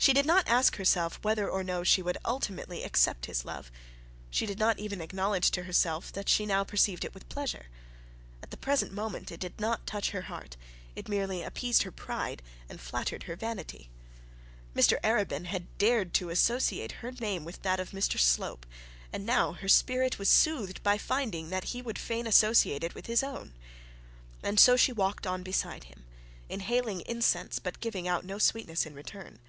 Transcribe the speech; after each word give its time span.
She 0.00 0.12
did 0.14 0.26
not 0.26 0.46
ask 0.48 0.76
herself 0.76 1.18
whether 1.22 1.50
or 1.50 1.64
no 1.64 1.82
she 1.82 2.02
would 2.02 2.16
ultimately 2.24 2.82
accept 2.84 3.26
his 3.26 3.44
love. 3.44 3.70
She 4.30 4.46
did 4.46 4.56
not 4.58 4.78
even 4.78 5.00
acknowledge 5.00 5.50
to 5.50 5.64
herself 5.64 6.12
that 6.12 6.28
she 6.28 6.46
now 6.46 6.62
perceived 6.62 7.04
it 7.04 7.12
with 7.12 7.28
pleasure. 7.28 7.66
At 8.40 8.50
the 8.52 8.56
present 8.56 8.92
moment 8.92 9.32
it 9.32 9.40
did 9.40 9.60
not 9.60 9.88
touch 9.88 10.10
her 10.10 10.22
heart; 10.22 10.56
it 10.94 11.08
merely 11.08 11.42
appeased 11.42 11.82
her 11.82 11.90
pride 11.90 12.42
and 12.70 12.80
flattered 12.80 13.24
her 13.24 13.34
vanity. 13.36 13.90
Mr 14.72 15.00
Arabin 15.02 15.46
had 15.46 15.66
dared 15.78 16.14
to 16.14 16.30
associate 16.30 16.92
her 17.02 17.10
name 17.10 17.44
with 17.44 17.60
that 17.62 17.80
of 17.80 17.90
Mr 17.90 18.20
Slope, 18.20 18.66
and 19.12 19.26
now 19.26 19.54
her 19.54 19.68
spirit 19.68 20.16
was 20.18 20.28
soothed 20.30 20.80
by 20.84 20.96
finding 20.96 21.50
that 21.50 21.64
he 21.64 21.82
would 21.82 21.98
fain 21.98 22.26
associate 22.28 22.84
it 22.84 22.94
with 22.94 23.06
his 23.06 23.24
own. 23.24 23.52
And 24.44 24.60
so 24.60 24.74
she 24.76 24.92
walked 24.92 25.26
on 25.26 25.42
beside 25.42 25.84
him 25.84 26.04
inhaling 26.48 27.00
incense, 27.00 27.58
but 27.58 27.80
giving 27.80 28.06
out 28.06 28.24
no 28.24 28.38
sweetness 28.38 28.86
in 28.86 28.94
return. 28.94 29.40